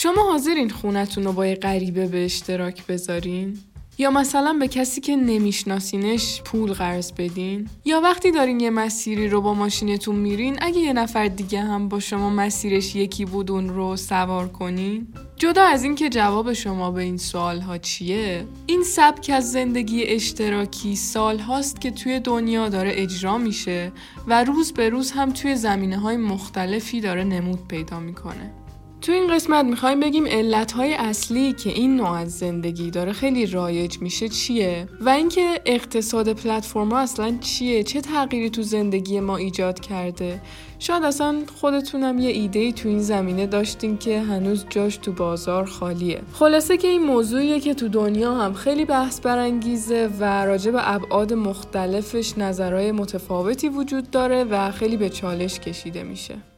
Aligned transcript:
شما 0.00 0.22
حاضرین 0.22 0.70
خونتون 0.70 1.24
رو 1.24 1.32
با 1.32 1.46
یه 1.46 1.54
غریبه 1.54 2.06
به 2.06 2.24
اشتراک 2.24 2.86
بذارین؟ 2.86 3.58
یا 3.98 4.10
مثلا 4.10 4.52
به 4.60 4.68
کسی 4.68 5.00
که 5.00 5.16
نمیشناسینش 5.16 6.42
پول 6.42 6.72
قرض 6.72 7.12
بدین؟ 7.12 7.68
یا 7.84 8.00
وقتی 8.00 8.30
دارین 8.30 8.60
یه 8.60 8.70
مسیری 8.70 9.28
رو 9.28 9.40
با 9.40 9.54
ماشینتون 9.54 10.16
میرین 10.16 10.56
اگه 10.60 10.78
یه 10.78 10.92
نفر 10.92 11.28
دیگه 11.28 11.60
هم 11.60 11.88
با 11.88 12.00
شما 12.00 12.30
مسیرش 12.30 12.96
یکی 12.96 13.24
بود 13.24 13.50
اون 13.50 13.68
رو 13.68 13.96
سوار 13.96 14.48
کنین؟ 14.48 15.06
جدا 15.36 15.62
از 15.62 15.84
اینکه 15.84 16.08
جواب 16.08 16.52
شما 16.52 16.90
به 16.90 17.02
این 17.02 17.16
سوال 17.16 17.60
ها 17.60 17.78
چیه 17.78 18.46
این 18.66 18.82
سبک 18.82 19.30
از 19.34 19.52
زندگی 19.52 20.04
اشتراکی 20.04 20.96
سال 20.96 21.38
هاست 21.38 21.80
که 21.80 21.90
توی 21.90 22.20
دنیا 22.20 22.68
داره 22.68 22.92
اجرا 22.94 23.38
میشه 23.38 23.92
و 24.26 24.44
روز 24.44 24.72
به 24.72 24.88
روز 24.88 25.10
هم 25.10 25.32
توی 25.32 25.56
زمینه 25.56 25.98
های 25.98 26.16
مختلفی 26.16 27.00
داره 27.00 27.24
نمود 27.24 27.68
پیدا 27.68 28.00
می‌کنه. 28.00 28.67
تو 29.00 29.12
این 29.12 29.34
قسمت 29.34 29.64
می‌خوایم 29.64 30.00
بگیم 30.00 30.26
علتهای 30.26 30.94
اصلی 30.94 31.52
که 31.52 31.70
این 31.70 31.96
نوع 31.96 32.10
از 32.10 32.38
زندگی 32.38 32.90
داره 32.90 33.12
خیلی 33.12 33.46
رایج 33.46 33.98
میشه 33.98 34.28
چیه؟ 34.28 34.88
و 35.00 35.08
اینکه 35.08 35.60
اقتصاد 35.66 36.32
پلتفرم 36.32 36.92
اصلا 36.92 37.38
چیه؟ 37.40 37.82
چه 37.82 38.00
تغییری 38.00 38.50
تو 38.50 38.62
زندگی 38.62 39.20
ما 39.20 39.36
ایجاد 39.36 39.80
کرده؟ 39.80 40.40
شاید 40.78 41.02
اصلا 41.02 41.42
خودتونم 41.60 42.18
یه 42.18 42.30
ایده 42.30 42.72
تو 42.72 42.88
این 42.88 42.98
زمینه 42.98 43.46
داشتین 43.46 43.98
که 43.98 44.20
هنوز 44.20 44.66
جاش 44.70 44.96
تو 44.96 45.12
بازار 45.12 45.64
خالیه. 45.64 46.20
خلاصه 46.32 46.76
که 46.76 46.88
این 46.88 47.02
موضوعیه 47.02 47.60
که 47.60 47.74
تو 47.74 47.88
دنیا 47.88 48.34
هم 48.34 48.54
خیلی 48.54 48.84
بحث 48.84 49.20
برانگیزه 49.20 50.10
و 50.20 50.44
راجع 50.44 50.70
به 50.70 50.94
ابعاد 50.94 51.32
مختلفش 51.32 52.38
نظرهای 52.38 52.92
متفاوتی 52.92 53.68
وجود 53.68 54.10
داره 54.10 54.44
و 54.44 54.70
خیلی 54.70 54.96
به 54.96 55.08
چالش 55.08 55.60
کشیده 55.60 56.02
میشه. 56.02 56.57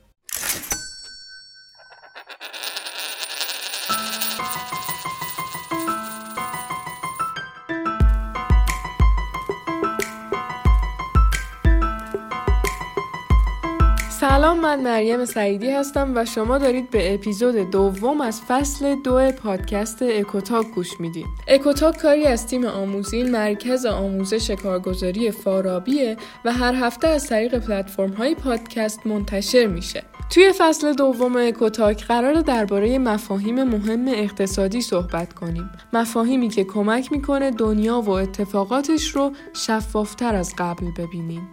سلام 14.20 14.60
من 14.60 14.80
مریم 14.80 15.24
سعیدی 15.24 15.70
هستم 15.70 16.12
و 16.16 16.24
شما 16.24 16.58
دارید 16.58 16.90
به 16.90 17.14
اپیزود 17.14 17.70
دوم 17.70 18.20
از 18.20 18.40
فصل 18.48 18.94
دو 18.94 19.32
پادکست 19.32 20.02
اکوتاک 20.02 20.66
گوش 20.66 21.00
می‌دید. 21.00 21.26
اکوتاک 21.48 21.96
کاری 21.96 22.24
از 22.24 22.46
تیم 22.46 22.64
آموزین 22.64 23.30
مرکز 23.30 23.86
آموزش 23.86 24.50
کارگزاری 24.50 25.30
فارابیه 25.30 26.16
و 26.44 26.52
هر 26.52 26.74
هفته 26.74 27.08
از 27.08 27.28
طریق 27.28 27.58
پلتفرم 27.58 28.12
های 28.12 28.34
پادکست 28.34 29.06
منتشر 29.06 29.66
میشه. 29.66 30.02
توی 30.30 30.52
فصل 30.58 30.92
دوم 30.92 31.36
اکوتاک 31.36 32.04
قراره 32.04 32.34
درباره 32.34 32.98
مفاهیم 32.98 33.64
مهم 33.64 34.08
اقتصادی 34.08 34.80
صحبت 34.80 35.32
کنیم. 35.32 35.70
مفاهیمی 35.92 36.48
که 36.48 36.64
کمک 36.64 37.12
می‌کنه 37.12 37.50
دنیا 37.50 38.00
و 38.00 38.10
اتفاقاتش 38.10 39.08
رو 39.08 39.32
شفافتر 39.52 40.34
از 40.34 40.54
قبل 40.58 40.86
ببینیم. 40.98 41.48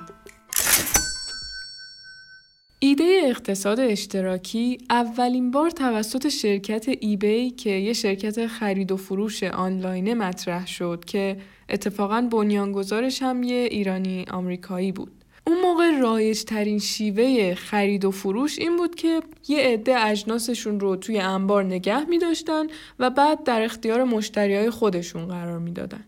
ایده 2.79 3.21
اقتصاد 3.23 3.79
اشتراکی 3.79 4.77
اولین 4.89 5.51
بار 5.51 5.69
توسط 5.69 6.27
شرکت 6.29 6.85
ایبی 6.99 7.49
که 7.49 7.69
یه 7.69 7.93
شرکت 7.93 8.47
خرید 8.47 8.91
و 8.91 8.97
فروش 8.97 9.43
آنلاینه 9.43 10.13
مطرح 10.13 10.67
شد 10.67 11.05
که 11.05 11.37
اتفاقا 11.69 12.27
بنیانگذارش 12.31 13.21
هم 13.21 13.43
یه 13.43 13.67
ایرانی 13.71 14.25
آمریکایی 14.31 14.91
بود. 14.91 15.11
اون 15.47 15.61
موقع 15.61 15.99
رایج 15.99 16.43
ترین 16.43 16.79
شیوه 16.79 17.55
خرید 17.55 18.05
و 18.05 18.11
فروش 18.11 18.59
این 18.59 18.77
بود 18.77 18.95
که 18.95 19.21
یه 19.47 19.59
عده 19.59 19.99
اجناسشون 19.99 20.79
رو 20.79 20.95
توی 20.95 21.19
انبار 21.19 21.63
نگه 21.63 22.05
می 22.09 22.17
داشتن 22.17 22.67
و 22.99 23.09
بعد 23.09 23.43
در 23.43 23.61
اختیار 23.61 24.03
مشتری 24.03 24.55
های 24.55 24.69
خودشون 24.69 25.27
قرار 25.27 25.59
می 25.59 25.71
دادن. 25.71 26.03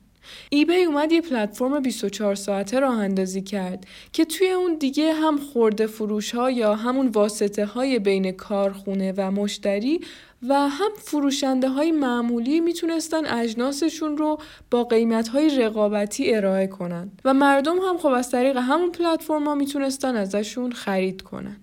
ایبی 0.50 0.84
اومد 0.84 1.12
یه 1.12 1.22
پلتفرم 1.22 1.80
24 1.80 2.36
ساعته 2.36 2.80
راه 2.80 3.00
اندازی 3.00 3.42
کرد 3.42 3.88
که 4.14 4.26
توی 4.26 4.50
اون 4.50 4.76
دیگه 4.76 5.14
هم 5.14 5.38
خورده 5.38 5.88
فروش 5.88 6.36
ها 6.36 6.52
یا 6.52 6.76
همون 6.76 7.08
واسطه 7.08 7.66
های 7.66 8.00
بین 8.00 8.32
کارخونه 8.32 9.14
و 9.18 9.32
مشتری 9.32 10.00
و 10.48 10.54
هم 10.54 10.92
فروشنده 10.98 11.70
های 11.70 11.92
معمولی 11.92 12.60
می‌تونستن 12.60 13.26
اجناسشون 13.26 14.18
رو 14.18 14.38
با 14.72 14.84
قیمت 14.84 15.28
های 15.28 15.58
رقابتی 15.58 16.36
ارائه 16.36 16.68
کنن 16.68 17.12
و 17.26 17.34
مردم 17.34 17.78
هم 17.78 17.98
خب 17.98 18.08
از 18.08 18.32
طریق 18.32 18.58
همون 18.58 18.92
پلتفرم 18.92 19.46
ها 19.48 19.56
می‌تونستن 19.56 20.16
ازشون 20.16 20.72
خرید 20.72 21.22
کنن. 21.22 21.58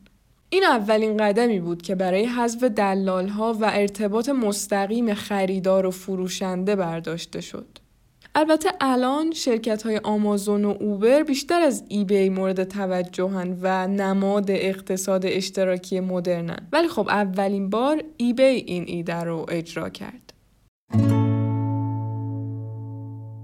این 0.50 0.64
اولین 0.64 1.16
قدمی 1.16 1.60
بود 1.60 1.82
که 1.82 1.94
برای 1.94 2.24
حذف 2.24 2.64
دلال 2.64 3.28
ها 3.28 3.52
و 3.52 3.64
ارتباط 3.64 4.28
مستقیم 4.28 5.14
خریدار 5.14 5.86
و 5.86 5.90
فروشنده 5.90 6.76
برداشته 6.76 7.40
شد. 7.40 7.66
البته 8.38 8.70
الان 8.80 9.32
شرکت 9.32 9.82
های 9.82 9.98
آمازون 9.98 10.64
و 10.64 10.76
اوبر 10.80 11.22
بیشتر 11.22 11.60
از 11.60 11.84
ایبی 11.88 12.28
مورد 12.28 12.64
توجهن 12.64 13.58
و 13.62 13.86
نماد 13.86 14.50
اقتصاد 14.50 15.26
اشتراکی 15.26 16.00
مدرنن 16.00 16.68
ولی 16.72 16.88
خب 16.88 17.08
اولین 17.08 17.70
بار 17.70 18.02
ایبی 18.16 18.42
این 18.42 18.84
ایده 18.86 19.14
رو 19.14 19.46
اجرا 19.48 19.88
کرد. 19.88 20.32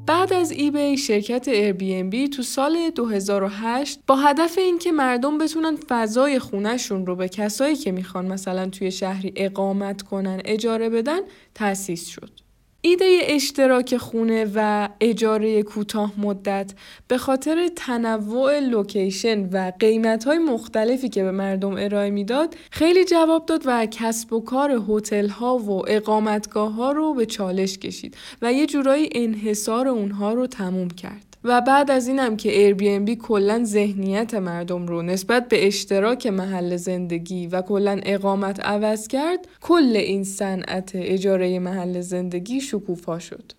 بعد 0.06 0.32
از 0.32 0.50
ایبی 0.50 0.96
شرکت 0.96 1.48
بی 1.48 2.28
تو 2.28 2.42
سال 2.42 2.90
2008 2.90 4.00
با 4.06 4.16
هدف 4.16 4.58
اینکه 4.58 4.92
مردم 4.92 5.38
بتونن 5.38 5.76
فضای 5.76 6.38
خونهشون 6.38 7.06
رو 7.06 7.16
به 7.16 7.28
کسایی 7.28 7.76
که 7.76 7.92
می‌خوان 7.92 8.26
مثلا 8.26 8.66
توی 8.66 8.90
شهری 8.90 9.32
اقامت 9.36 10.02
کنن 10.02 10.42
اجاره 10.44 10.88
بدن 10.88 11.20
تأسیس 11.54 12.08
شد. 12.08 12.41
ایده 12.84 13.20
اشتراک 13.22 13.96
خونه 13.96 14.50
و 14.54 14.88
اجاره 15.00 15.62
کوتاه 15.62 16.12
مدت 16.18 16.72
به 17.08 17.18
خاطر 17.18 17.68
تنوع 17.76 18.60
لوکیشن 18.60 19.48
و 19.52 19.72
قیمت 19.78 20.24
های 20.24 20.38
مختلفی 20.38 21.08
که 21.08 21.22
به 21.22 21.30
مردم 21.30 21.76
ارائه 21.76 22.10
می‌داد 22.10 22.54
خیلی 22.70 23.04
جواب 23.04 23.46
داد 23.46 23.62
و 23.66 23.86
کسب 23.86 24.32
و 24.32 24.40
کار 24.40 24.82
هتل 24.88 25.28
ها 25.28 25.58
و 25.58 25.90
اقامتگاه 25.90 26.72
ها 26.72 26.92
رو 26.92 27.14
به 27.14 27.26
چالش 27.26 27.78
کشید 27.78 28.16
و 28.42 28.52
یه 28.52 28.66
جورایی 28.66 29.08
انحصار 29.12 29.88
اونها 29.88 30.32
رو 30.32 30.46
تموم 30.46 30.88
کرد. 30.88 31.31
و 31.44 31.60
بعد 31.60 31.90
از 31.90 32.08
اینم 32.08 32.36
که 32.36 32.74
Airbnb 32.74 33.10
کلا 33.10 33.64
ذهنیت 33.64 34.34
مردم 34.34 34.86
رو 34.86 35.02
نسبت 35.02 35.48
به 35.48 35.66
اشتراک 35.66 36.26
محل 36.26 36.76
زندگی 36.76 37.46
و 37.46 37.62
کلا 37.62 38.00
اقامت 38.02 38.60
عوض 38.60 39.08
کرد 39.08 39.48
کل 39.60 39.96
این 39.96 40.24
صنعت 40.24 40.90
اجاره 40.94 41.58
محل 41.58 42.00
زندگی 42.00 42.60
شکوفا 42.60 43.18
شد. 43.18 43.52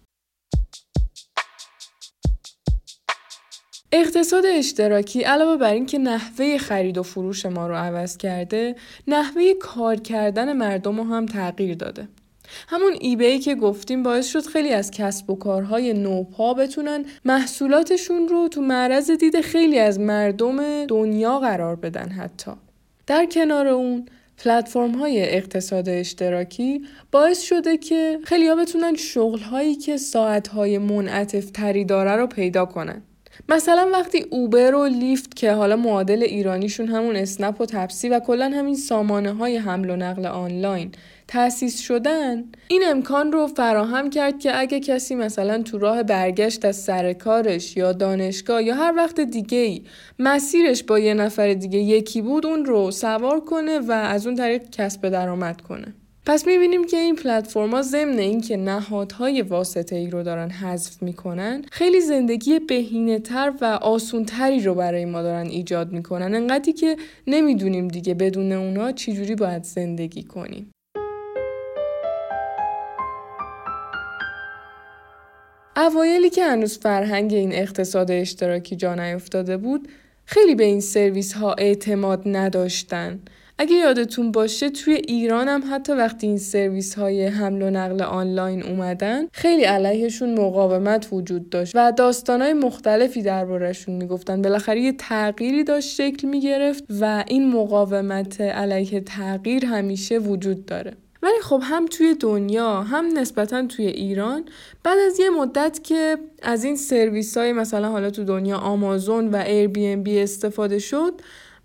اقتصاد 3.91 4.45
اشتراکی 4.45 5.21
علاوه 5.21 5.57
بر 5.57 5.73
اینکه 5.73 5.97
نحوه 5.97 6.57
خرید 6.57 6.97
و 6.97 7.03
فروش 7.03 7.45
ما 7.45 7.67
رو 7.67 7.75
عوض 7.75 8.17
کرده 8.17 8.75
نحوه 9.07 9.53
کار 9.53 9.95
کردن 9.95 10.53
مردم 10.53 10.97
رو 10.97 11.03
هم 11.03 11.25
تغییر 11.25 11.75
داده. 11.75 12.07
همون 12.67 12.93
ایبی 12.99 13.39
که 13.39 13.55
گفتیم 13.55 14.03
باعث 14.03 14.27
شد 14.27 14.45
خیلی 14.45 14.73
از 14.73 14.91
کسب 14.91 15.29
و 15.29 15.35
کارهای 15.35 15.93
نوپا 15.93 16.53
بتونن 16.53 17.05
محصولاتشون 17.25 18.27
رو 18.27 18.47
تو 18.47 18.61
معرض 18.61 19.11
دید 19.11 19.41
خیلی 19.41 19.79
از 19.79 19.99
مردم 19.99 20.85
دنیا 20.85 21.39
قرار 21.39 21.75
بدن 21.75 22.09
حتی. 22.09 22.51
در 23.07 23.25
کنار 23.25 23.67
اون 23.67 24.05
پلتفرم 24.37 24.91
های 24.91 25.35
اقتصاد 25.35 25.89
اشتراکی 25.89 26.81
باعث 27.11 27.41
شده 27.41 27.77
که 27.77 28.19
خیلی 28.23 28.47
ها 28.47 28.55
بتونن 28.55 28.95
شغل 28.95 29.39
هایی 29.39 29.75
که 29.75 29.97
ساعت 29.97 30.47
های 30.47 30.77
منعطف 30.77 31.49
تری 31.49 31.85
داره 31.85 32.11
رو 32.11 32.27
پیدا 32.27 32.65
کنن. 32.65 33.01
مثلا 33.49 33.89
وقتی 33.93 34.25
اوبر 34.29 34.75
و 34.75 34.85
لیفت 34.85 35.35
که 35.35 35.51
حالا 35.51 35.75
معادل 35.75 36.23
ایرانیشون 36.23 36.87
همون 36.87 37.15
اسنپ 37.15 37.61
و 37.61 37.65
تپسی 37.65 38.09
و 38.09 38.19
کلا 38.19 38.51
همین 38.55 38.75
سامانه 38.75 39.33
های 39.33 39.57
حمل 39.57 39.89
و 39.89 39.95
نقل 39.95 40.25
آنلاین 40.25 40.91
تأسیس 41.33 41.79
شدن 41.79 42.43
این 42.67 42.83
امکان 42.87 43.31
رو 43.31 43.47
فراهم 43.47 44.09
کرد 44.09 44.39
که 44.39 44.59
اگه 44.59 44.79
کسی 44.79 45.15
مثلا 45.15 45.61
تو 45.63 45.77
راه 45.77 46.03
برگشت 46.03 46.65
از 46.65 46.75
سر 46.75 47.13
کارش 47.13 47.77
یا 47.77 47.91
دانشگاه 47.91 48.63
یا 48.63 48.75
هر 48.75 48.93
وقت 48.97 49.19
دیگه 49.19 49.57
ای 49.57 49.83
مسیرش 50.19 50.83
با 50.83 50.99
یه 50.99 51.13
نفر 51.13 51.53
دیگه 51.53 51.79
یکی 51.79 52.21
بود 52.21 52.45
اون 52.45 52.65
رو 52.65 52.91
سوار 52.91 53.39
کنه 53.39 53.79
و 53.79 53.91
از 53.91 54.27
اون 54.27 54.35
طریق 54.35 54.69
کسب 54.71 55.09
درآمد 55.09 55.61
کنه. 55.61 55.93
پس 56.25 56.47
می‌بینیم 56.47 56.85
که 56.85 56.97
این 56.97 57.15
پلتفرما 57.15 57.81
ضمن 57.81 58.17
اینکه 58.19 58.57
نهادهای 58.57 59.41
واسطه 59.41 59.95
ای 59.95 60.09
رو 60.09 60.23
دارن 60.23 60.49
حذف 60.49 61.03
می‌کنن 61.03 61.61
خیلی 61.71 62.01
زندگی 62.01 62.59
بهینه 62.59 63.19
تر 63.19 63.53
و 63.61 63.65
آسون 63.65 64.25
تری 64.25 64.59
رو 64.59 64.75
برای 64.75 65.05
ما 65.05 65.21
دارن 65.21 65.47
ایجاد 65.47 65.91
می‌کنن. 65.91 66.35
انقدری 66.35 66.73
که 66.73 66.97
نمی‌دونیم 67.27 67.87
دیگه 67.87 68.13
بدون 68.13 68.51
اونا 68.51 68.91
چجوری 68.91 69.35
باید 69.35 69.63
زندگی 69.63 70.23
کنیم. 70.23 70.72
اوایلی 75.77 76.29
که 76.29 76.43
هنوز 76.43 76.77
فرهنگ 76.77 77.33
این 77.33 77.53
اقتصاد 77.53 78.11
اشتراکی 78.11 78.75
جا 78.75 78.95
نیفتاده 78.95 79.57
بود 79.57 79.87
خیلی 80.25 80.55
به 80.55 80.63
این 80.63 80.81
سرویس 80.81 81.33
ها 81.33 81.53
اعتماد 81.53 82.21
نداشتن. 82.25 83.19
اگه 83.57 83.75
یادتون 83.75 84.31
باشه 84.31 84.69
توی 84.69 84.93
ایران 84.93 85.47
هم 85.47 85.63
حتی 85.71 85.93
وقتی 85.93 86.27
این 86.27 86.37
سرویس 86.37 86.95
های 86.95 87.25
حمل 87.25 87.61
و 87.61 87.69
نقل 87.69 88.01
آنلاین 88.01 88.63
اومدن 88.63 89.27
خیلی 89.31 89.63
علیهشون 89.63 90.39
مقاومت 90.39 91.07
وجود 91.11 91.49
داشت 91.49 91.71
و 91.75 91.93
های 92.29 92.53
مختلفی 92.53 93.21
دربارهشون 93.21 93.95
می‌گفتن. 93.95 94.41
بالاخره 94.41 94.81
یه 94.81 94.91
تغییری 94.91 95.63
داشت 95.63 95.89
شکل 95.89 96.27
می‌گرفت 96.27 96.83
و 97.01 97.23
این 97.27 97.51
مقاومت 97.51 98.41
علیه 98.41 99.01
تغییر 99.01 99.65
همیشه 99.65 100.17
وجود 100.17 100.65
داره. 100.65 100.93
ولی 101.23 101.41
خب 101.41 101.61
هم 101.63 101.85
توی 101.85 102.15
دنیا 102.15 102.81
هم 102.81 103.05
نسبتا 103.17 103.67
توی 103.67 103.85
ایران 103.85 104.45
بعد 104.83 104.97
از 104.97 105.19
یه 105.19 105.29
مدت 105.29 105.79
که 105.83 106.17
از 106.41 106.63
این 106.63 106.75
سرویس 106.75 107.37
های 107.37 107.53
مثلا 107.53 107.89
حالا 107.89 108.09
تو 108.09 108.23
دنیا 108.23 108.57
آمازون 108.57 109.27
و 109.27 109.35
ایر 109.35 109.67
بی 109.67 109.87
ام 109.87 110.03
بی 110.03 110.19
استفاده 110.19 110.79
شد 110.79 111.13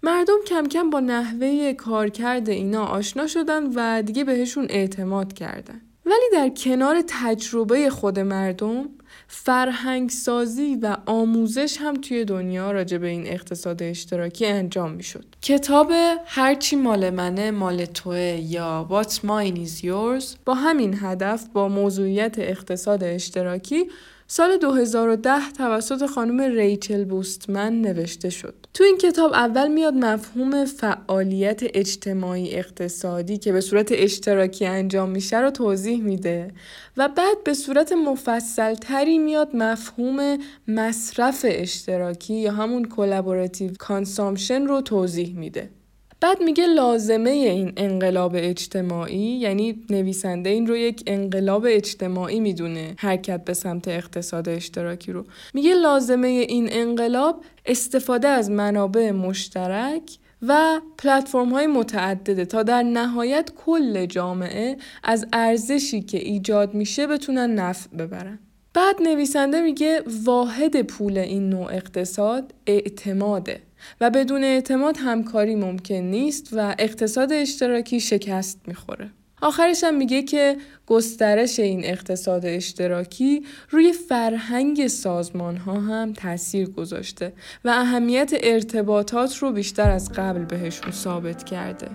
مردم 0.03 0.39
کم 0.47 0.67
کم 0.67 0.91
با 0.91 1.01
نحوه 1.01 1.73
کارکرد 1.73 2.49
اینا 2.49 2.85
آشنا 2.85 3.27
شدن 3.27 3.63
و 3.75 4.03
دیگه 4.03 4.25
بهشون 4.25 4.67
اعتماد 4.71 5.33
کردن. 5.33 5.81
ولی 6.07 6.31
در 6.33 6.49
کنار 6.49 7.05
تجربه 7.07 7.91
خود 7.91 8.19
مردم 8.19 8.89
فرهنگ 9.31 10.11
سازی 10.11 10.79
و 10.83 10.97
آموزش 11.07 11.77
هم 11.81 11.95
توی 11.95 12.25
دنیا 12.25 12.73
راجع 12.73 12.99
به 12.99 13.07
این 13.07 13.27
اقتصاد 13.27 13.83
اشتراکی 13.83 14.47
انجام 14.47 14.93
می 14.93 15.03
شد. 15.03 15.25
کتاب 15.43 15.93
هرچی 16.27 16.77
مال 16.77 17.11
منه 17.11 17.51
مال 17.51 17.85
توه 17.85 18.19
یا 18.43 18.89
What's 18.91 19.15
Mine 19.15 19.69
is 19.69 19.85
Yours 19.85 20.37
با 20.45 20.55
همین 20.55 20.99
هدف 21.01 21.47
با 21.53 21.69
موضوعیت 21.69 22.39
اقتصاد 22.39 23.05
اشتراکی 23.05 23.85
سال 24.31 24.57
2010 24.57 25.53
توسط 25.57 26.07
خانم 26.07 26.41
ریچل 26.41 27.05
بوستمن 27.05 27.81
نوشته 27.81 28.31
شد. 28.31 28.55
تو 28.75 28.85
این 28.85 28.99
کتاب 28.99 29.33
اول 29.33 29.69
میاد 29.69 29.95
مفهوم 29.95 30.65
فعالیت 30.65 31.61
اجتماعی 31.75 32.55
اقتصادی 32.55 33.39
که 33.39 33.53
به 33.53 33.61
صورت 33.61 33.89
اشتراکی 33.93 34.67
انجام 34.67 35.11
میشه 35.11 35.41
رو 35.41 35.51
توضیح 35.51 36.03
میده 36.03 36.51
و 36.97 37.09
بعد 37.09 37.45
به 37.45 37.55
صورت 37.55 37.93
مفصل 37.93 38.75
تری 38.75 39.19
میاد 39.19 39.57
مفهوم 39.57 40.39
مصرف 40.69 41.47
اشتراکی 41.49 42.35
یا 42.35 42.53
همون 42.53 42.85
collaborative 42.85 43.71
consumption 43.79 44.67
رو 44.67 44.81
توضیح 44.81 45.37
میده. 45.37 45.71
بعد 46.21 46.43
میگه 46.43 46.67
لازمه 46.67 47.31
این 47.31 47.73
انقلاب 47.77 48.33
اجتماعی 48.35 49.19
یعنی 49.19 49.85
نویسنده 49.91 50.51
این 50.51 50.67
رو 50.67 50.77
یک 50.77 51.03
انقلاب 51.07 51.67
اجتماعی 51.69 52.41
می‌دونه 52.41 52.95
حرکت 52.99 53.45
به 53.45 53.55
سمت 53.55 53.89
اقتصاد 53.89 54.49
اشتراکی 54.49 55.13
رو. 55.13 55.25
میگه 55.55 55.75
لازمه 55.75 56.29
این 56.29 56.69
انقلاب 56.73 57.45
استفاده 57.67 58.29
از 58.29 58.51
منابع 58.51 59.11
مشترک 59.11 60.19
و 60.43 60.81
پلتفرم 60.99 61.49
های 61.49 61.67
متعدده 61.67 62.45
تا 62.45 62.63
در 62.63 62.83
نهایت 62.83 63.51
کل 63.67 64.07
جامعه 64.07 64.77
از 65.05 65.27
ارزشی 65.33 66.03
که 66.03 66.19
ایجاد 66.19 66.75
میشه 66.75 67.07
بتونن 67.07 67.55
نفع 67.55 67.97
ببرن. 67.97 68.39
بعد 68.75 69.03
نویسنده 69.03 69.63
میگه 69.63 70.03
واحد 70.25 70.83
پول 70.83 71.19
این 71.19 71.49
نوع 71.49 71.75
اقتصاد 71.75 72.55
اعتماده. 72.67 73.68
و 74.01 74.11
بدون 74.11 74.45
اعتماد 74.45 74.97
همکاری 74.97 75.55
ممکن 75.55 75.95
نیست 75.95 76.49
و 76.53 76.75
اقتصاد 76.79 77.33
اشتراکی 77.33 78.01
شکست 78.01 78.61
می‌خوره. 78.67 79.11
آخرش 79.43 79.85
هم 79.85 79.95
میگه 79.95 80.23
که 80.23 80.57
گسترش 80.87 81.59
این 81.59 81.85
اقتصاد 81.85 82.47
اشتراکی 82.47 83.45
روی 83.71 83.93
فرهنگ 83.93 84.87
سازمان 84.87 85.57
ها 85.57 85.81
هم 85.81 86.13
تاثیر 86.13 86.71
گذاشته 86.71 87.33
و 87.65 87.69
اهمیت 87.69 88.33
ارتباطات 88.43 89.37
رو 89.37 89.53
بیشتر 89.53 89.91
از 89.91 90.13
قبل 90.13 90.45
بهشون 90.45 90.93
ثابت 90.93 91.45
کرده. 91.45 91.89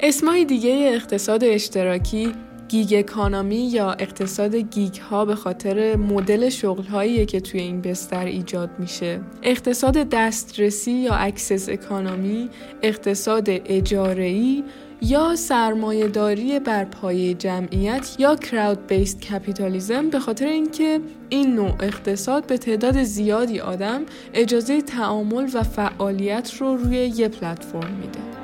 اسمای 0.00 0.44
دیگه 0.44 0.90
اقتصاد 0.94 1.44
اشتراکی 1.44 2.32
gig 2.70 2.94
economy 2.98 3.68
یا 3.68 3.92
اقتصاد 3.92 4.54
gig 4.54 4.94
ها 4.94 5.24
به 5.24 5.34
خاطر 5.34 5.96
مدل 5.96 6.48
شغل 6.48 6.84
هایی 6.84 7.26
که 7.26 7.40
توی 7.40 7.60
این 7.60 7.80
بستر 7.80 8.24
ایجاد 8.24 8.70
میشه. 8.78 9.20
اقتصاد 9.42 9.94
دسترسی 9.94 10.92
یا 10.92 11.14
access 11.14 11.68
economy 11.68 12.48
اقتصاد 12.82 13.46
اجاره 13.48 14.62
یا 15.02 15.36
سرمایهداری 15.36 16.58
بر 16.60 16.84
پایه 16.84 17.34
جمعیت 17.34 18.16
یا 18.18 18.36
crowd-based 18.36 19.20
capitalism 19.20 20.10
به 20.10 20.20
خاطر 20.20 20.46
اینکه 20.46 21.00
این 21.28 21.54
نوع 21.54 21.74
اقتصاد 21.80 22.46
به 22.46 22.58
تعداد 22.58 23.02
زیادی 23.02 23.60
آدم 23.60 24.02
اجازه 24.34 24.82
تعامل 24.82 25.50
و 25.54 25.62
فعالیت 25.62 26.54
رو 26.54 26.76
روی 26.76 26.96
یه 26.96 27.28
پلتفرم 27.28 27.94
میده. 27.94 28.39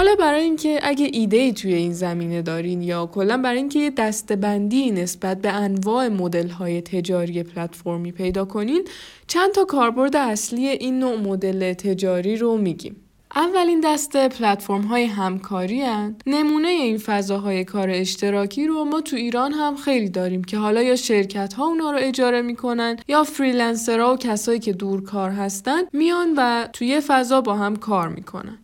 حالا 0.00 0.14
برای 0.14 0.42
اینکه 0.42 0.80
اگه 0.82 1.10
ایده 1.12 1.52
توی 1.52 1.74
این 1.74 1.92
زمینه 1.92 2.42
دارین 2.42 2.82
یا 2.82 3.06
کلا 3.06 3.36
برای 3.36 3.58
اینکه 3.58 3.78
یه 3.78 3.90
دستبندی 3.90 4.90
نسبت 4.90 5.40
به 5.40 5.52
انواع 5.52 6.08
مدل 6.08 6.48
های 6.48 6.80
تجاری 6.80 7.42
پلتفرمی 7.42 8.12
پیدا 8.12 8.44
کنین 8.44 8.84
چند 9.26 9.52
تا 9.52 9.64
کاربرد 9.64 10.16
اصلی 10.16 10.68
این 10.68 10.98
نوع 10.98 11.16
مدل 11.16 11.72
تجاری 11.72 12.36
رو 12.36 12.56
میگیم 12.56 12.96
اولین 13.36 13.80
دسته 13.84 14.28
پلتفرم 14.28 14.82
های 14.82 15.04
همکاری 15.04 15.82
هن. 15.82 16.16
نمونه 16.26 16.68
این 16.68 16.98
فضاهای 16.98 17.64
کار 17.64 17.90
اشتراکی 17.90 18.66
رو 18.66 18.84
ما 18.84 19.00
تو 19.00 19.16
ایران 19.16 19.52
هم 19.52 19.76
خیلی 19.76 20.08
داریم 20.08 20.44
که 20.44 20.58
حالا 20.58 20.82
یا 20.82 20.96
شرکت 20.96 21.52
ها 21.52 21.66
اونا 21.66 21.90
رو 21.90 21.98
اجاره 22.00 22.42
می‌کنن 22.42 22.96
یا 23.08 23.24
فریلنسرها 23.24 24.14
و 24.14 24.16
کسایی 24.16 24.58
که 24.58 24.72
دورکار 24.72 25.30
هستن 25.30 25.82
میان 25.92 26.34
و 26.36 26.68
توی 26.72 27.00
فضا 27.00 27.40
با 27.40 27.54
هم 27.54 27.76
کار 27.76 28.08
می‌کنن 28.08 28.58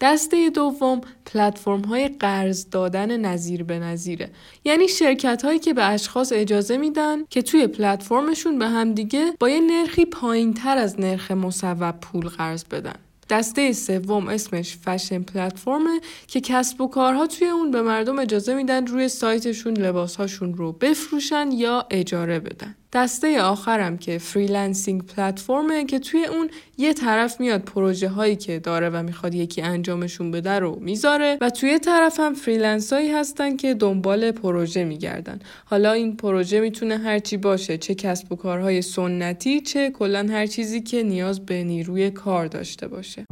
دسته 0.00 0.50
دوم 0.50 1.00
پلتفرم 1.26 1.82
های 1.82 2.08
قرض 2.08 2.70
دادن 2.70 3.16
نظیر 3.16 3.62
به 3.64 3.78
نظیره. 3.78 4.30
یعنی 4.64 4.88
شرکت 4.88 5.44
هایی 5.44 5.58
که 5.58 5.74
به 5.74 5.84
اشخاص 5.84 6.32
اجازه 6.32 6.76
میدن 6.76 7.24
که 7.24 7.42
توی 7.42 7.66
پلتفرمشون 7.66 8.58
به 8.58 8.66
همدیگه 8.66 9.32
با 9.40 9.50
یه 9.50 9.60
نرخی 9.60 10.04
پایین 10.04 10.54
تر 10.54 10.78
از 10.78 11.00
نرخ 11.00 11.30
مصوب 11.30 11.90
پول 11.90 12.28
قرض 12.28 12.64
بدن. 12.64 12.94
دسته 13.30 13.72
سوم 13.72 14.28
اسمش 14.28 14.76
fashion 14.76 15.22
platform 15.22 15.91
ه 15.91 16.00
که 16.26 16.40
کسب 16.40 16.80
و 16.80 16.88
کارها 16.88 17.26
توی 17.26 17.48
اون 17.48 17.70
به 17.70 17.82
مردم 17.82 18.18
اجازه 18.18 18.54
میدن 18.54 18.86
روی 18.86 19.08
سایتشون 19.08 19.74
لباسهاشون 19.74 20.54
رو 20.54 20.72
بفروشن 20.72 21.52
یا 21.52 21.86
اجاره 21.90 22.40
بدن. 22.40 22.76
دسته 22.92 23.42
آخرم 23.42 23.98
که 23.98 24.18
freelancing 24.18 25.02
platform 25.06 25.75
ه 25.75 25.84
که 25.84 25.98
توی 25.98 26.24
اون 26.24 26.50
یه 26.78 26.94
طرف 26.94 27.40
میاد 27.40 27.60
پروژه 27.60 28.08
هایی 28.08 28.36
که 28.36 28.58
داره 28.58 28.90
و 28.90 29.02
می‌خواد 29.02 29.34
یکی 29.34 29.62
انجامشون 29.62 30.30
بده 30.30 30.58
رو 30.58 30.78
می‌ذاره 30.80 31.38
و 31.40 31.50
یه 31.50 31.78
طرف 31.78 32.20
هم 32.20 32.34
freelancer 32.34 32.92
هایی 32.92 33.10
هستن 33.10 33.56
که 33.56 33.74
دنبال 33.74 34.30
پروژه 34.30 34.84
میگردن. 34.84 35.38
حالا 35.64 35.92
این 35.92 36.16
پروژه 36.16 36.60
می‌تونه 36.60 36.98
هرچی 36.98 37.36
باشه 37.36 37.78
چه 37.78 37.94
کسب 37.94 38.32
و 38.32 38.36
کارهای 38.36 38.82
سنتی 38.82 39.60
چه 39.60 39.90
کلا 39.90 40.26
هر 40.30 40.46
چیزی 40.46 40.80
که 40.80 41.02
نیاز 41.02 41.46
به 41.46 41.64
نیروی 41.64 42.10
کار 42.10 42.46
داشته 42.46 42.88
باشه. 42.88 43.26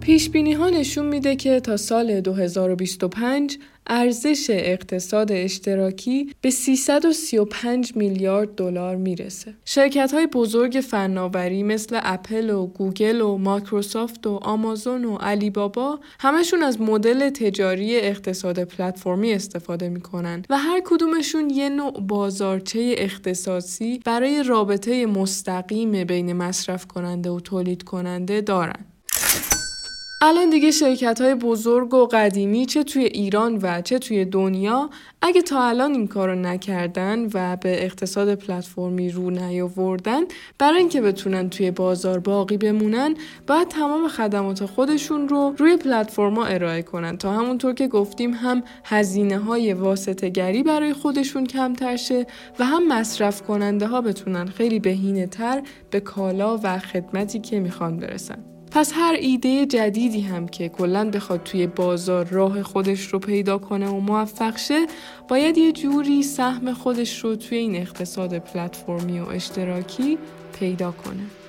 پیش 0.00 0.30
بینی 0.30 0.52
ها 0.52 0.70
نشون 0.70 1.06
میده 1.06 1.36
که 1.36 1.60
تا 1.60 1.76
سال 1.76 2.20
2025 2.20 3.58
ارزش 3.86 4.46
اقتصاد 4.50 5.32
اشتراکی 5.32 6.34
به 6.40 6.50
335 6.50 7.96
میلیارد 7.96 8.54
دلار 8.54 8.96
می‌رسه. 8.96 9.54
شرکت 9.64 10.14
های 10.14 10.26
بزرگ 10.26 10.84
فناوری 10.88 11.62
مثل 11.62 12.00
اپل 12.02 12.50
و 12.50 12.66
گوگل 12.66 13.20
و 13.20 13.36
مایکروسافت 13.36 14.26
و 14.26 14.30
آمازون 14.42 15.04
و 15.04 15.16
علی 15.16 15.50
بابا 15.50 16.00
همشون 16.20 16.62
از 16.62 16.80
مدل 16.80 17.30
تجاری 17.30 17.96
اقتصاد 17.96 18.64
پلتفرمی 18.64 19.32
استفاده 19.32 19.88
می‌کنن 19.88 20.42
و 20.50 20.58
هر 20.58 20.82
کدومشون 20.84 21.50
یه 21.50 21.68
نوع 21.68 22.00
بازارچه 22.00 22.94
اختصاصی 22.98 24.00
برای 24.04 24.42
رابطه 24.42 25.06
مستقیم 25.06 26.04
بین 26.04 26.32
مصرف 26.32 26.86
کننده 26.86 27.30
و 27.30 27.40
تولید 27.40 27.82
کننده 27.82 28.40
دارن. 28.40 28.89
الان 30.22 30.50
دیگه 30.50 30.70
شرکت 30.70 31.20
های 31.20 31.34
بزرگ 31.34 31.94
و 31.94 32.06
قدیمی 32.06 32.66
چه 32.66 32.82
توی 32.82 33.04
ایران 33.04 33.58
و 33.62 33.82
چه 33.82 33.98
توی 33.98 34.24
دنیا 34.24 34.90
اگه 35.22 35.42
تا 35.42 35.64
الان 35.64 35.92
این 35.92 36.06
کارو 36.06 36.34
نکردن 36.34 37.26
و 37.34 37.56
به 37.56 37.84
اقتصاد 37.84 38.34
پلتفرمی 38.34 39.10
رو 39.10 39.30
نیاوردن 39.30 40.20
برای 40.58 40.78
اینکه 40.78 41.00
بتونن 41.00 41.50
توی 41.50 41.70
بازار 41.70 42.18
باقی 42.18 42.56
بمونن 42.56 43.14
باید 43.46 43.68
تمام 43.68 44.08
خدمات 44.08 44.64
خودشون 44.64 45.28
رو 45.28 45.54
روی 45.58 45.76
پلتفرما 45.76 46.44
ارائه 46.44 46.82
کنن. 46.82 47.16
تا 47.16 47.32
همونطور 47.32 47.74
که 47.74 47.88
گفتیم 47.88 48.32
هم 48.32 48.62
هزینه 48.84 49.38
های 49.38 49.72
واسطه 49.72 50.28
گری 50.28 50.62
برای 50.62 50.92
خودشون 50.92 51.46
کمتر 51.46 51.96
شه 51.96 52.26
و 52.58 52.64
هم 52.64 52.88
مصرف 52.88 53.42
کننده 53.42 53.86
ها 53.86 54.00
بتونن 54.00 54.46
خیلی 54.46 54.80
بهینه 54.80 55.26
تر 55.26 55.62
به 55.90 56.00
کالا 56.00 56.60
و 56.62 56.78
خدمتی 56.78 57.38
که 57.38 57.60
می‌خوان 57.60 57.96
برسن. 57.96 58.59
پس 58.70 58.92
هر 58.94 59.16
ایده 59.20 59.66
جدیدی 59.66 60.20
هم 60.20 60.48
که 60.48 60.68
کلا 60.68 61.10
بخواد 61.10 61.42
توی 61.42 61.66
بازار 61.66 62.26
راه 62.26 62.62
خودش 62.62 63.06
رو 63.06 63.18
پیدا 63.18 63.58
کنه 63.58 63.88
و 63.88 64.00
موفق 64.00 64.56
شه 64.56 64.86
باید 65.28 65.58
یه 65.58 65.72
جوری 65.72 66.22
سهم 66.22 66.72
خودش 66.72 67.24
رو 67.24 67.36
توی 67.36 67.58
این 67.58 67.76
اقتصاد 67.76 68.38
پلتفرمی 68.38 69.20
و 69.20 69.28
اشتراکی 69.28 70.18
پیدا 70.58 70.90
کنه. 70.92 71.39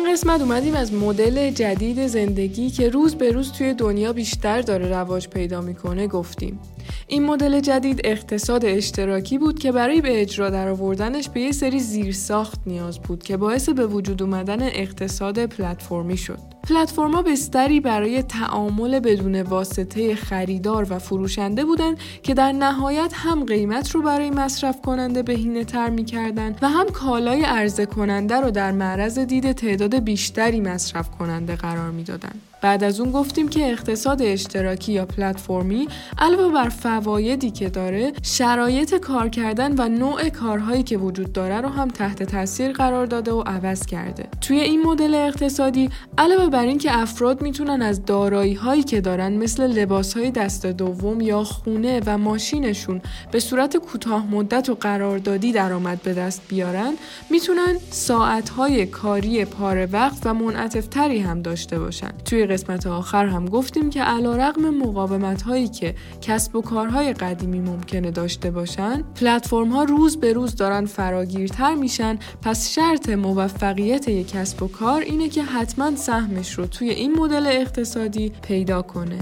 این 0.00 0.12
قسمت 0.12 0.40
اومدیم 0.40 0.74
از 0.74 0.92
مدل 0.94 1.50
جدید 1.50 2.06
زندگی 2.06 2.70
که 2.70 2.88
روز 2.88 3.14
به 3.14 3.30
روز 3.30 3.52
توی 3.52 3.74
دنیا 3.74 4.12
بیشتر 4.12 4.60
داره 4.60 4.88
رواج 4.88 5.28
پیدا 5.28 5.60
می‌کنه 5.60 6.06
گفتیم. 6.06 6.58
این 7.06 7.24
مدل 7.24 7.60
جدید 7.60 8.00
اقتصاد 8.04 8.64
اشتراکی 8.64 9.38
بود 9.38 9.58
که 9.58 9.72
برای 9.72 10.00
به 10.00 10.20
اجرا 10.22 10.50
درآوردنش 10.50 11.28
به 11.28 11.40
یه 11.40 11.52
سری 11.52 11.80
زیرساخت 11.80 12.60
نیاز 12.66 12.98
بود 12.98 13.22
که 13.22 13.36
باعث 13.36 13.68
به 13.68 13.86
وجود 13.86 14.22
اومدن 14.22 14.62
اقتصاد 14.62 15.46
پلتفرمی 15.46 16.16
شد. 16.16 16.59
پلتفرما 16.68 17.22
بستری 17.22 17.80
برای 17.80 18.22
تعامل 18.22 19.00
بدون 19.00 19.42
واسطه 19.42 20.14
خریدار 20.14 20.86
و 20.90 20.98
فروشنده 20.98 21.64
بودند 21.64 21.98
که 22.22 22.34
در 22.34 22.52
نهایت 22.52 23.12
هم 23.14 23.44
قیمت 23.44 23.90
رو 23.90 24.02
برای 24.02 24.30
مصرف 24.30 24.80
کننده 24.80 25.22
بهینه 25.22 25.64
تر 25.64 25.90
می‌کردن 25.90 26.56
و 26.62 26.68
هم 26.68 26.86
کالای 26.86 27.42
عرضه 27.42 27.86
کننده 27.86 28.40
رو 28.40 28.50
در 28.50 28.72
معرض 28.72 29.18
دید 29.18 29.52
تعداد 29.52 29.94
بیشتری 29.94 30.60
مصرف 30.60 31.10
کننده 31.10 31.56
قرار 31.56 31.90
می‌دادند. 31.90 32.40
بعد 32.62 32.84
از 32.84 33.00
اون 33.00 33.10
گفتیم 33.10 33.48
که 33.48 33.70
اقتصاد 33.70 34.22
اشتراکی 34.22 34.92
یا 34.92 35.06
پلتفرمی 35.06 35.88
علاوه 36.18 36.52
بر 36.54 36.68
فوایدی 36.68 37.50
که 37.50 37.68
داره 37.68 38.12
شرایط 38.22 38.94
کار 38.94 39.28
کردن 39.28 39.74
و 39.78 39.88
نوع 39.88 40.28
کارهایی 40.28 40.82
که 40.82 40.98
وجود 40.98 41.32
داره 41.32 41.60
رو 41.60 41.68
هم 41.68 41.88
تحت 41.88 42.22
تاثیر 42.22 42.72
قرار 42.72 43.06
داده 43.06 43.32
و 43.32 43.40
عوض 43.40 43.86
کرده 43.86 44.28
توی 44.40 44.60
این 44.60 44.82
مدل 44.82 45.14
اقتصادی 45.14 45.90
علاوه 46.18 46.49
بر 46.50 46.66
اینکه 46.66 46.98
افراد 46.98 47.42
می‌تونن 47.42 47.82
از 47.82 48.04
دارایی 48.04 48.54
هایی 48.54 48.82
که 48.82 49.00
دارن 49.00 49.32
مثل 49.32 49.66
لباس 49.66 50.16
های 50.16 50.30
دست 50.30 50.66
دوم 50.66 51.20
یا 51.20 51.44
خونه 51.44 52.00
و 52.06 52.18
ماشینشون 52.18 53.00
به 53.30 53.40
صورت 53.40 53.76
کوتاه 53.76 54.26
مدت 54.26 54.68
و 54.68 54.74
قراردادی 54.74 55.52
درآمد 55.52 56.02
به 56.02 56.14
دست 56.14 56.42
بیارن 56.48 56.92
می‌تونن 57.30 57.76
ساعت 57.90 58.48
های 58.48 58.86
کاری 58.86 59.44
پاره 59.44 59.86
وقت 59.86 60.18
و 60.24 60.34
منعطف 60.34 60.86
تری 60.86 61.18
هم 61.18 61.42
داشته 61.42 61.78
باشن. 61.78 62.10
توی 62.24 62.46
قسمت 62.46 62.86
آخر 62.86 63.26
هم 63.26 63.46
گفتیم 63.46 63.90
که 63.90 64.02
علا 64.02 64.36
رقم 64.36 64.70
مقاومت 64.70 65.42
هایی 65.42 65.68
که 65.68 65.94
کسب 66.22 66.56
و 66.56 66.62
کارهای 66.62 67.12
قدیمی 67.12 67.60
ممکنه 67.60 68.10
داشته 68.10 68.50
باشن 68.50 69.04
پلتفرم 69.20 69.68
ها 69.68 69.84
روز 69.84 70.16
به 70.16 70.32
روز 70.32 70.56
دارن 70.56 70.86
فراگیرتر 70.86 71.74
میشن 71.74 72.18
پس 72.42 72.70
شرط 72.74 73.08
موفقیت 73.08 74.08
یک 74.08 74.28
کسب 74.28 74.62
و 74.62 74.68
کار 74.68 75.00
اینه 75.00 75.28
که 75.28 75.42
حتما 75.42 75.96
سهمش 76.42 76.58
رو 76.58 76.66
توی 76.66 76.90
این 76.90 77.12
مدل 77.12 77.46
اقتصادی 77.46 78.32
پیدا 78.42 78.82
کنه. 78.82 79.18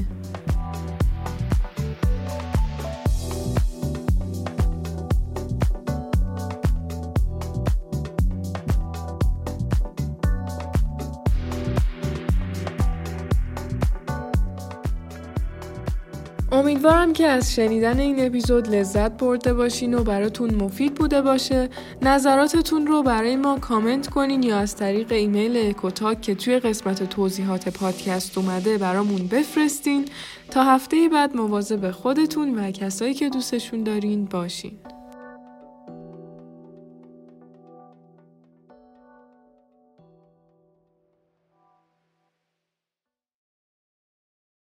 امیدوارم 16.89 17.13
که 17.13 17.27
از 17.27 17.55
شنیدن 17.55 18.01
این 18.01 18.27
اپیزود 18.27 18.69
لذت 18.69 19.13
برده 19.13 19.55
باشین 19.55 19.95
و 19.95 20.03
براتون 20.03 20.55
مفید 20.55 20.95
بوده 20.95 21.23
باشه. 21.23 21.69
نظراتتون 22.03 22.87
رو 22.87 23.03
برای 23.03 23.37
ما 23.37 23.59
کامنت 23.59 24.07
کنین 24.07 24.43
یا 24.43 24.59
از 24.59 24.77
طریق 24.77 25.13
ایمیل 25.13 25.57
اکوتاک 25.57 26.21
که 26.21 26.35
توی 26.35 26.59
قسمت 26.59 27.03
توضیحات 27.03 27.69
پادکست 27.69 28.39
اومده 28.39 28.79
برامون 28.79 29.27
بفرستین. 29.27 30.05
تا 30.51 30.65
هفته 30.65 31.09
بعد 31.13 31.37
مواظب 31.37 31.91
خودتون 31.91 32.59
و 32.59 32.71
کسایی 32.71 33.15
که 33.15 33.29
دوستشون 33.29 33.83
دارین 33.83 34.25
باشین. 34.25 34.73